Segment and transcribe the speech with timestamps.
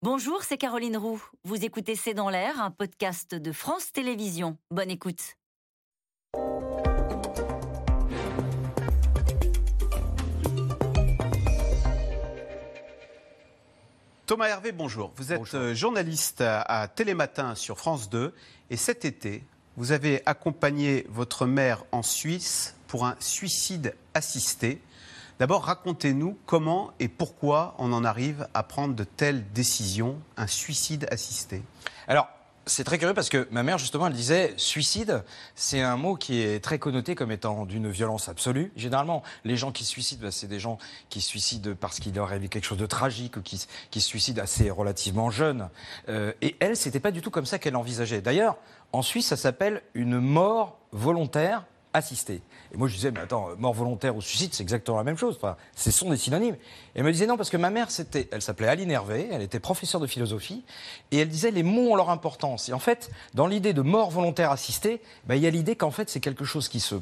[0.00, 1.20] Bonjour, c'est Caroline Roux.
[1.42, 4.56] Vous écoutez C'est dans l'air, un podcast de France Télévisions.
[4.70, 5.34] Bonne écoute.
[14.26, 15.10] Thomas Hervé, bonjour.
[15.16, 18.32] Vous êtes euh, journaliste à, Télématin sur France 2
[18.70, 19.42] et cet été,
[19.76, 24.80] vous avez accompagné votre mère en Suisse pour un suicide assisté.
[25.38, 31.06] D'abord, racontez-nous comment et pourquoi on en arrive à prendre de telles décisions, un suicide
[31.12, 31.62] assisté.
[32.08, 32.28] Alors,
[32.66, 35.22] c'est très curieux parce que ma mère, justement, elle disait suicide,
[35.54, 38.72] c'est un mot qui est très connoté comme étant d'une violence absolue.
[38.76, 40.76] Généralement, les gens qui se suicident, bah, c'est des gens
[41.08, 44.08] qui se suicident parce qu'il leur arrive quelque chose de tragique ou qui, qui se
[44.08, 45.70] suicident assez relativement jeunes.
[46.08, 48.20] Euh, et elle, c'était pas du tout comme ça qu'elle envisageait.
[48.20, 48.56] D'ailleurs,
[48.92, 52.42] en Suisse, ça s'appelle une mort volontaire assistée.
[52.72, 55.36] Et moi, je disais, mais attends, mort volontaire ou suicide, c'est exactement la même chose.
[55.36, 56.54] Enfin, ce sont des synonymes.
[56.54, 59.42] Et elle me disait non, parce que ma mère, c'était, elle s'appelait Aline Hervé, elle
[59.42, 60.64] était professeure de philosophie,
[61.10, 62.68] et elle disait les mots ont leur importance.
[62.68, 65.90] Et en fait, dans l'idée de mort volontaire assistée, ben, il y a l'idée qu'en
[65.90, 66.96] fait, c'est quelque chose qui se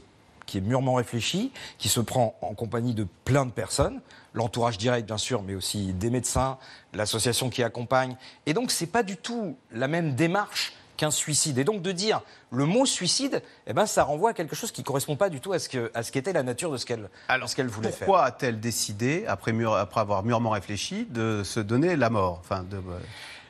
[0.47, 4.01] qui est mûrement réfléchi, qui se prend en compagnie de plein de personnes,
[4.33, 6.57] l'entourage direct bien sûr, mais aussi des médecins,
[6.95, 8.17] l'association qui accompagne.
[8.47, 11.59] Et donc c'est pas du tout la même démarche qu'un suicide.
[11.59, 14.81] Et donc de dire le mot suicide, eh ben, ça renvoie à quelque chose qui
[14.83, 16.87] ne correspond pas du tout à ce, que, à ce qu'était la nature de ce
[16.87, 17.09] qu'elle,
[17.55, 18.07] qu'elle voulait faire.
[18.07, 22.81] Pourquoi a-t-elle décidé, après, après avoir mûrement réfléchi, de se donner la mort enfin, de...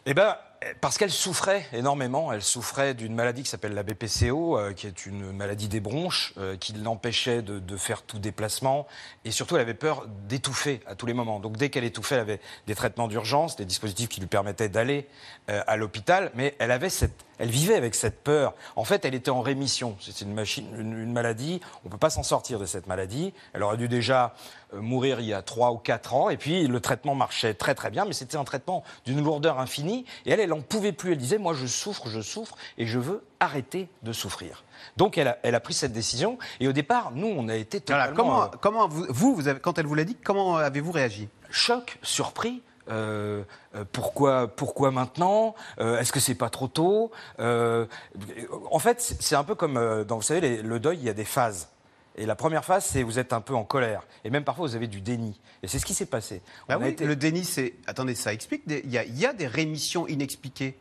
[0.06, 0.36] Eh ben,
[0.80, 2.32] parce qu'elle souffrait énormément.
[2.32, 6.32] Elle souffrait d'une maladie qui s'appelle la BPCO, euh, qui est une maladie des bronches,
[6.38, 8.86] euh, qui l'empêchait de, faire tout déplacement.
[9.24, 11.40] Et surtout, elle avait peur d'étouffer à tous les moments.
[11.40, 15.06] Donc, dès qu'elle étouffait, elle avait des traitements d'urgence, des dispositifs qui lui permettaient d'aller
[15.50, 16.30] euh, à l'hôpital.
[16.34, 18.54] Mais elle avait cette elle vivait avec cette peur.
[18.76, 19.96] En fait, elle était en rémission.
[20.00, 21.60] C'est une, machine, une, maladie.
[21.84, 23.34] On ne peut pas s'en sortir de cette maladie.
[23.52, 24.34] Elle aurait dû déjà
[24.72, 26.30] mourir il y a trois ou quatre ans.
[26.30, 30.04] Et puis, le traitement marchait très très bien, mais c'était un traitement d'une lourdeur infinie.
[30.24, 31.12] Et elle, elle n'en pouvait plus.
[31.12, 34.64] Elle disait, moi, je souffre, je souffre, et je veux arrêter de souffrir.
[34.96, 36.38] Donc, elle a, elle a pris cette décision.
[36.60, 38.16] Et au départ, nous, on a été totalement...
[38.16, 41.28] comment, euh, comment vous, vous avez, quand elle vous l'a dit, comment avez-vous réagi?
[41.50, 42.62] Choc, surpris.
[42.88, 43.42] Euh,
[43.74, 45.56] euh, pourquoi, pourquoi maintenant?
[45.80, 47.10] Euh, Est-ce que c'est pas trop tôt?
[47.38, 51.24] En fait, c'est un peu comme dans, vous savez, le deuil, il y a des
[51.24, 51.68] phases.
[52.16, 54.02] Et la première phase, c'est vous êtes un peu en colère.
[54.24, 55.38] Et même parfois, vous avez du déni.
[55.62, 56.42] Et c'est ce qui s'est passé.
[56.68, 57.74] Bah Le déni, c'est.
[57.86, 58.62] Attendez, ça explique.
[58.66, 60.78] Il y, a, y, a des rémissions inexpliquées.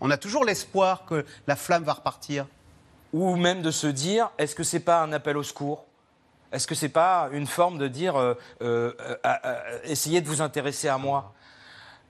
[0.00, 2.46] On a toujours l'espoir que la flamme va repartir.
[3.14, 5.86] Ou même de se dire est-ce que c'est pas un appel au secours?
[6.52, 8.36] Est-ce que c'est pas une forme de dire
[9.84, 11.32] essayez de vous intéresser à moi?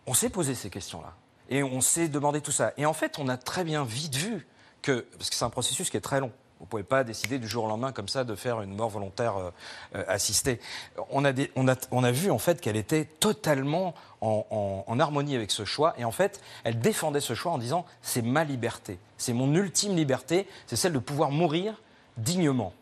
[0.06, 1.14] On s'est posé ces questions-là.
[1.48, 2.72] Et on s'est demandé tout ça.
[2.76, 4.46] Et en fait, on a très bien vite vu
[4.82, 6.32] que, parce que c'est un processus qui est très long,
[6.64, 8.88] vous ne pouvez pas décider du jour au lendemain comme ça de faire une mort
[8.88, 9.50] volontaire euh,
[9.96, 10.60] euh, assistée.
[11.10, 15.36] On a, on, a, on a, vu en fait qu'elle était totalement en, en, harmonie
[15.36, 18.98] avec ce choix et en fait elle défendait ce choix en disant c'est ma liberté,
[19.18, 21.82] c'est mon ultime liberté, c'est celle de pouvoir mourir
[22.16, 22.72] dignement.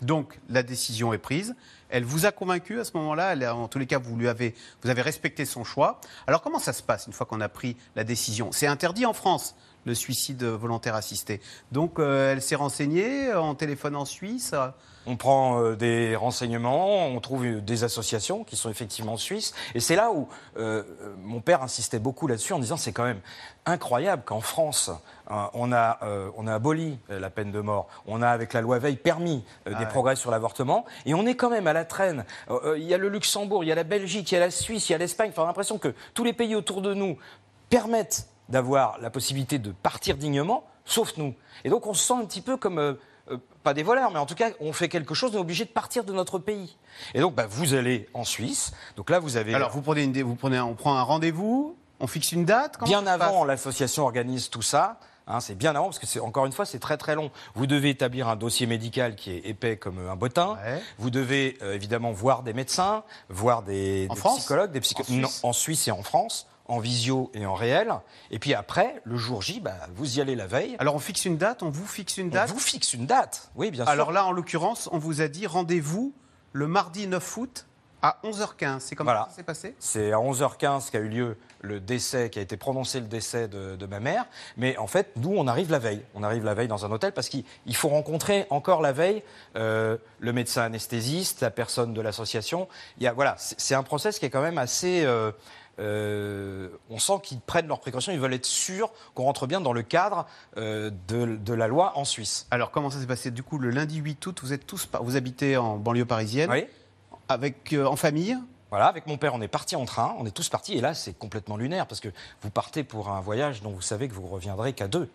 [0.00, 1.54] Donc la décision est prise.
[1.90, 4.88] Elle vous a convaincu à ce moment-là En tous les cas, vous, lui avez, vous
[4.88, 6.00] avez respecté son choix.
[6.26, 8.52] Alors comment ça se passe une fois qu'on a pris la décision?
[8.52, 9.54] C'est interdit en France
[9.88, 11.40] le suicide volontaire assisté.
[11.72, 14.54] Donc euh, elle s'est renseignée en téléphone en Suisse
[15.06, 19.54] on prend euh, des renseignements, on trouve des associations qui sont effectivement suisses.
[19.74, 20.28] Et c'est là où
[20.58, 20.82] euh,
[21.22, 23.22] mon père insistait beaucoup là-dessus en disant c'est quand même
[23.64, 24.90] incroyable qu'en France,
[25.30, 25.98] on, a,
[26.36, 27.88] on a aboli la peine de mort.
[28.06, 30.86] On a, avec la loi Veil, permis des ah progrès sur l'avortement.
[31.04, 32.24] Et on est quand même à la traîne.
[32.76, 34.88] Il y a le Luxembourg, il y a la Belgique, il y a la Suisse,
[34.88, 35.30] il y a l'Espagne.
[35.30, 37.18] Enfin, on a l'impression que tous les pays autour de nous
[37.68, 41.34] permettent d'avoir la possibilité de partir dignement, sauf nous.
[41.64, 42.94] Et donc on se sent un petit peu comme, euh,
[43.30, 45.64] euh, pas des voleurs, mais en tout cas on fait quelque chose, on est obligé
[45.64, 46.76] de partir de notre pays.
[47.14, 49.54] Et donc bah, vous allez en Suisse, donc là vous avez...
[49.54, 53.06] Alors vous prenez, une, vous prenez on prend un rendez-vous, on fixe une date Bien
[53.06, 54.98] avant, l'association organise tout ça.
[55.30, 57.30] Hein, c'est bien avant parce que c'est encore une fois c'est très très long.
[57.54, 60.56] Vous devez établir un dossier médical qui est épais comme un bottin.
[60.96, 65.90] Vous devez euh, évidemment voir des médecins, voir des, psychologues, des psychologues en Suisse et
[65.90, 67.92] en France en visio et en réel.
[68.30, 70.76] Et puis après, le jour J, bah, vous y allez la veille.
[70.78, 73.50] Alors on fixe une date, on vous fixe une date On vous fixe une date,
[73.56, 73.90] oui, bien sûr.
[73.90, 76.14] Alors là, en l'occurrence, on vous a dit rendez-vous
[76.52, 77.66] le mardi 9 août
[78.02, 78.80] à 11h15.
[78.80, 79.74] C'est comme ça que ça s'est passé?
[79.78, 83.86] C'est à 11h15 qu'a eu lieu le décès, qui a été prononcé le décès de,
[83.86, 84.26] ma mère.
[84.56, 86.02] Mais en fait, nous, on arrive la veille.
[86.14, 87.44] On arrive la veille dans un hôtel parce qu'il
[87.74, 89.22] faut rencontrer encore la veille
[89.56, 92.68] euh, le médecin anesthésiste, la personne de l'association.
[93.14, 95.04] Voilà, c'est un process qui est quand même assez...
[95.04, 95.32] Euh,
[95.78, 99.72] euh, on sent qu'ils prennent leurs précautions, ils veulent être sûrs qu'on rentre bien dans
[99.72, 100.26] le cadre
[100.56, 102.46] euh, de, la loi en Suisse.
[102.50, 103.30] Alors comment ça s'est passé?
[103.30, 106.66] Du coup, le lundi 8 août, vous êtes tous, vous habitez en banlieue parisienne, oui.
[107.28, 108.36] avec euh, en famille?
[108.70, 110.92] Voilà, avec mon père, on est parti en train, on est tous partis, et là,
[110.92, 112.10] c'est complètement lunaire, parce que
[112.42, 115.08] vous partez pour un voyage dont vous savez que vous reviendrez qu'à deux.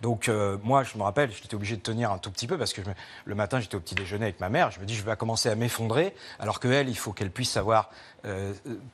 [0.00, 2.72] Donc euh, moi, je me rappelle, j'étais obligé de tenir un tout petit peu parce
[2.72, 2.80] que
[3.24, 4.70] le matin, j'étais au petit déjeuner avec ma mère.
[4.70, 7.90] Je me dis, je vais commencer à m'effondrer, alors qu'elle, il faut qu'elle puisse avoir
[8.24, 8.52] euh,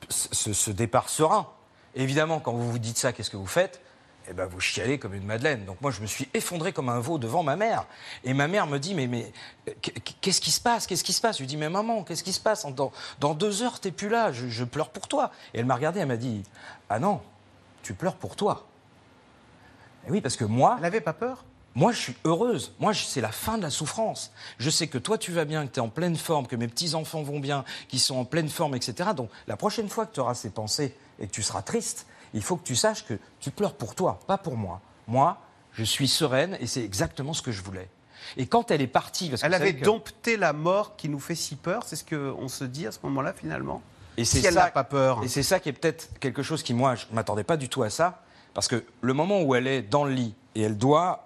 [0.09, 1.47] ce, départ serein.
[1.95, 3.81] Évidemment, quand vous vous dites ça, qu'est-ce que vous faites?
[4.29, 5.63] Eh ben, vous chialez comme une madeleine.
[5.63, 7.85] Donc moi, je me suis effondré comme un veau devant ma mère.
[8.25, 9.31] Et ma mère me dit, mais, mais
[9.69, 9.71] euh,
[10.19, 10.85] qu'est-ce qui se passe?
[10.85, 11.37] Qu'est-ce qui se passe?
[11.37, 12.65] Je lui dis, mais maman, qu'est-ce qui se passe?
[12.65, 14.33] Dans, dans deux heures, t'es plus là.
[14.33, 15.31] Je, je pleure pour toi.
[15.53, 16.43] Et elle m'a regardé, elle m'a dit,
[16.89, 17.21] ah non,
[17.83, 18.65] tu pleures pour toi.
[20.07, 21.43] Et oui, parce que moi, Elle n'avait pas peur?
[21.75, 22.73] moi, je suis heureuse.
[22.79, 24.31] Moi, c'est la fin de la souffrance.
[24.57, 26.67] Je sais que toi, tu vas bien, que tu es en pleine forme, que mes
[26.67, 29.09] petits-enfants vont bien, qu'ils sont en pleine forme, etc.
[29.15, 32.41] Donc, la prochaine fois que tu auras ces pensées et que tu seras triste, il
[32.41, 34.81] faut que tu saches que tu pleures pour toi, pas pour moi.
[35.07, 35.37] Moi,
[35.73, 37.89] je suis sereine et c'est exactement ce que je voulais.
[38.35, 41.19] Et quand elle est partie, parce que Elle avait que- dompté la mort qui nous
[41.19, 43.81] fait si peur, c'est ce qu'on se dit à ce moment-là finalement?
[44.17, 45.23] Et c'est si elle ça- n'a pas peur.
[45.23, 47.69] Et c'est ça qui est peut-être quelque chose qui, moi, je ne m'attendais pas du
[47.69, 48.23] tout à ça.
[48.53, 51.23] Parce que le moment où elle est dans le lit et elle doit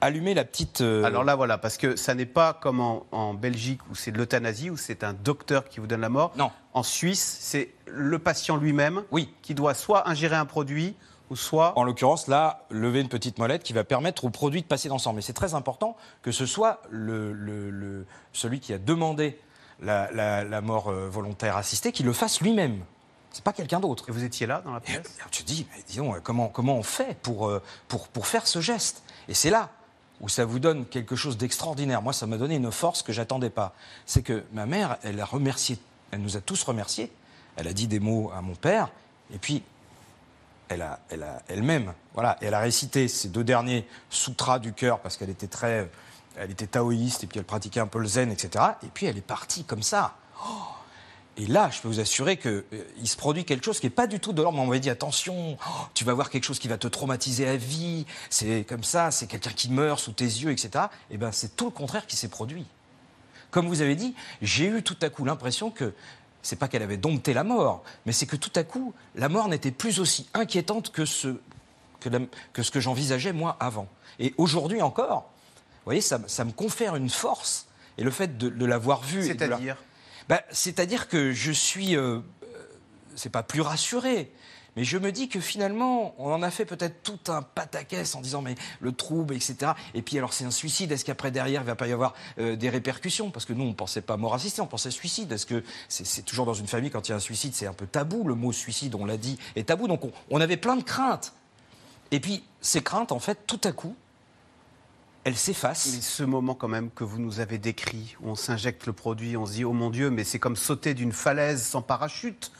[0.00, 0.80] allumer la petite.
[0.80, 4.12] euh, Alors là, voilà, parce que ça n'est pas comme en, en Belgique où c'est
[4.12, 6.32] de l'euthanasie, où c'est un docteur qui vous donne la mort.
[6.36, 6.50] Non.
[6.72, 9.34] En Suisse, c'est le patient lui-même Oui.
[9.42, 10.94] qui doit soit ingérer un produit,
[11.28, 11.78] ou soit...
[11.78, 14.98] En l'occurrence, là, lever une petite molette qui va permettre au produit de passer dans
[14.98, 15.12] sang.
[15.12, 19.38] Mais c'est très important que ce soit le, le- le- celui qui a demandé
[19.82, 22.80] la, la- la mort euh, volontaire assistée qui le fasse lui-même.
[23.32, 24.08] C'est pas quelqu'un d'autre.
[24.08, 26.20] Et vous étiez là dans la Et pièce alors tu te dis, mais disons, euh,
[26.22, 29.02] comment, comment on fait pour, euh, pour, pour faire ce geste?
[29.28, 29.70] Et c'est là
[30.20, 32.02] où ça vous donne quelque chose d'extraordinaire.
[32.02, 33.74] Moi, ça m'a donné une force que j'attendais pas.
[34.04, 35.78] C'est que ma mère, elle a remercié,
[36.10, 37.10] elle nous a tous remerciés.
[37.56, 38.90] Elle a dit des mots à mon père,
[39.34, 39.62] et puis
[40.68, 45.00] elle a, elle a elle-même, voilà, elle a récité ces deux derniers sutras du cœur
[45.00, 45.90] parce qu'elle était très,
[46.36, 48.64] elle était taoïste et puis elle pratiquait un peu le zen, etc.
[48.84, 50.14] Et puis elle est partie comme ça.
[50.46, 50.79] Oh
[51.40, 52.62] et là, je peux vous assurer qu'il
[53.04, 54.58] se produit quelque chose qui n'est pas du tout de l'ordre.
[54.58, 57.56] On m'avait dit attention, oh, tu vas voir quelque chose qui va te traumatiser à
[57.56, 58.04] vie.
[58.28, 60.84] C'est comme ça, c'est quelqu'un qui meurt sous tes yeux, etc.
[61.10, 62.66] Et ben, c'est tout le contraire qui s'est produit.
[63.50, 65.94] Comme vous avez dit, j'ai eu tout à coup l'impression que
[66.42, 69.48] c'est pas qu'elle avait dompté la mort, mais c'est que tout à coup, la mort
[69.48, 71.36] n'était plus aussi inquiétante que ce
[72.00, 73.88] que, ce que j'envisageais moi avant.
[74.18, 77.66] Et aujourd'hui encore, vous voyez, ça, me confère une force.
[77.96, 79.24] Et le fait de, de l'avoir vue.
[79.24, 79.76] C'est-à-dire?
[80.28, 82.46] Bah, C'est-à-dire que je suis, euh, euh,
[83.16, 84.32] c'est pas plus rassuré,
[84.76, 88.20] mais je me dis que finalement, on en a fait peut-être tout un pataquès en
[88.20, 89.72] disant mais le trouble, etc.
[89.94, 92.56] Et puis alors c'est un suicide, est-ce qu'après derrière il va pas y avoir euh,
[92.56, 93.30] des répercussions?
[93.30, 95.32] Parce que nous on pensait pas mort assistée, on pensait suicide.
[95.32, 97.72] Est-ce que c'est toujours dans une famille quand il y a un suicide, c'est un
[97.72, 99.88] peu tabou, le mot suicide, on l'a dit, est tabou.
[99.88, 101.32] Donc on, on avait plein de craintes.
[102.12, 103.96] Et puis ces craintes, en fait, tout à coup,
[105.24, 105.92] elles s'effacent.
[105.94, 109.36] Mais ce moment quand même que vous nous avez décrit, où on s'injecte le produit,
[109.36, 112.52] on se dit, oh mon Dieu, mais c'est comme sauter d'une falaise sans parachute.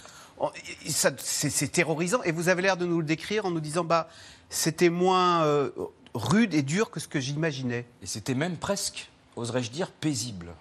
[0.79, 2.23] C'est terrorisant.
[2.23, 4.09] Et vous avez l'air de nous le décrire en nous disant, bah,
[4.49, 5.71] c'était moins euh,
[6.15, 7.87] rude et dur que ce que j'imaginais.
[8.03, 10.53] Et c'était même presque, oserais-je dire, paisible.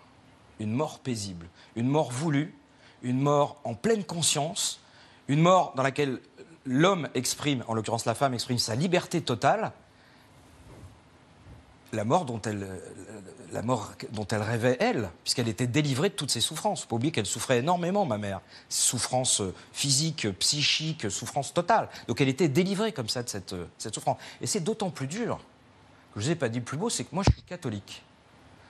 [0.60, 1.48] Une mort paisible.
[1.76, 2.54] Une mort voulue,
[3.04, 4.82] une mort en pleine conscience,
[5.28, 6.20] une mort dans laquelle
[6.66, 9.72] l'homme exprime, en l'occurrence la femme exprime sa liberté totale.
[11.92, 12.68] La mort dont elle,
[13.52, 16.86] la mort dont elle rêvait, elle, puisqu'elle était délivrée de toutes ses souffrances.
[16.86, 18.42] Pas oublier qu'elle souffrait énormément, ma mère.
[18.70, 21.90] Souffrance euh, physique, psychique, souffrance totale.
[22.08, 24.18] Donc elle était délivrée comme ça de cette, euh, cette souffrance.
[24.42, 25.40] Et c'est d'autant plus dur
[26.14, 28.04] que je vous ai pas dit plus beau, c'est que moi je suis catholique.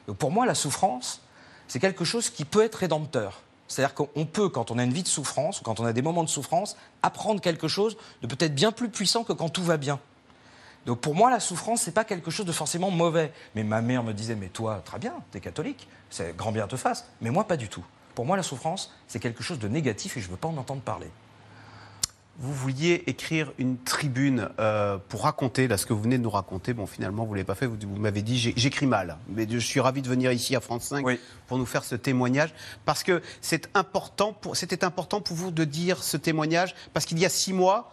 [0.08, 1.22] Donc pour moi, la souffrance,
[1.68, 3.42] c'est quelque chose qui peut être rédempteur.
[3.68, 6.02] C'est-à-dire qu'on peut, quand on a une vie de souffrance, ou quand on a des
[6.02, 9.78] moments de souffrance, apprendre quelque chose de peut-être bien plus puissant que quand tout va
[9.78, 10.00] bien.
[10.86, 13.32] Donc pour moi, la souffrance, c'est pas quelque chose de forcément mauvais.
[13.56, 16.76] Mais ma mère me disait, mais toi, très bien, t'es catholique, c'est grand bien te
[16.78, 17.06] fasse.
[17.22, 17.84] Mais moi, pas du tout.
[18.16, 20.82] Pour moi, la souffrance, c'est quelque chose de négatif et je veux pas en entendre
[20.82, 21.08] parler.
[22.42, 26.30] Vous vouliez écrire une tribune euh, pour raconter, là, ce que vous venez de nous
[26.30, 26.74] raconter.
[26.74, 27.66] Bon, finalement, vous ne l'avez pas fait.
[27.66, 29.18] Vous, vous m'avez dit, j'écris mal.
[29.28, 31.20] Mais je suis ravi de venir ici à France 5 Oui.
[31.48, 32.54] pour nous faire ce témoignage.
[32.86, 36.76] Parce que c'est important pour- c'était important pour vous de dire ce témoignage.
[36.94, 37.92] Parce qu'il y a six mois,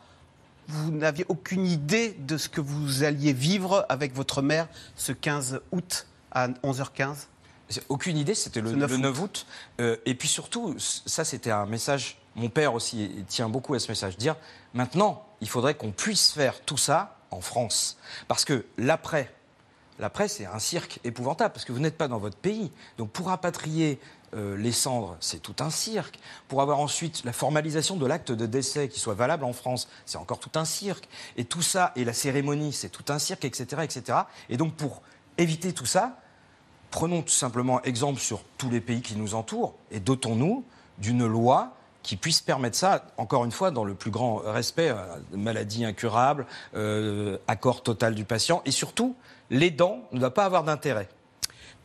[0.68, 5.60] vous n'aviez aucune idée de ce que vous alliez vivre avec votre mère ce 15
[5.72, 7.26] août à 11h15.
[7.68, 9.46] C'est Aucune idée, c'était le, Ce 9 le 9 août.
[9.80, 13.88] Euh, et puis surtout, ça c'était un message, mon père aussi tient beaucoup à ce
[13.88, 14.36] message, dire
[14.74, 17.98] maintenant, il faudrait qu'on puisse faire tout ça en France.
[18.28, 19.32] Parce que l'après,
[19.98, 22.70] l'après c'est un cirque épouvantable, parce que vous n'êtes pas dans votre pays.
[22.98, 23.98] Donc pour rapatrier
[24.34, 26.18] euh, les cendres, c'est tout un cirque.
[26.48, 30.18] Pour avoir ensuite la formalisation de l'acte de décès qui soit valable en France, c'est
[30.18, 31.08] encore tout un cirque.
[31.36, 34.18] Et tout ça, et la cérémonie, c'est tout un cirque, etc., etc.
[34.48, 35.02] Et donc pour
[35.38, 36.18] éviter tout ça,
[36.90, 40.64] Prenons tout simplement exemple sur tous les pays qui nous entourent et dotons-nous
[40.98, 41.74] d'une loi
[42.06, 44.96] qui puisse permettre ça, encore une fois, dans le plus grand respect, euh,
[45.32, 46.46] maladie incurable,
[46.76, 49.16] euh, accord total du patient, et surtout,
[49.50, 51.08] l'aidant ne doit pas avoir d'intérêt.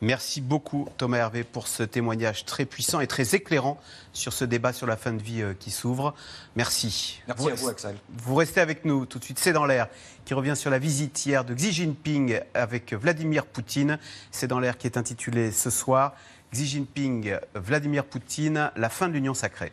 [0.00, 3.78] Merci beaucoup Thomas Hervé pour ce témoignage très puissant et très éclairant
[4.12, 6.14] sur ce débat sur la fin de vie euh, qui s'ouvre.
[6.54, 7.20] Merci.
[7.26, 7.96] Merci à vous Axel.
[8.10, 9.40] Vous restez avec nous tout de suite.
[9.40, 9.88] C'est dans l'air
[10.24, 13.98] qui revient sur la visite hier de Xi Jinping avec Vladimir Poutine.
[14.30, 16.14] C'est dans l'air qui est intitulé ce soir
[16.52, 19.72] Xi Jinping, Vladimir Poutine, la fin de l'Union sacrée.